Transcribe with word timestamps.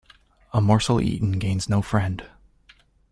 A 0.51 0.59
morsel 0.59 0.99
eaten 0.99 1.33
gains 1.37 1.69
no 1.69 1.83
friend. 1.83 2.25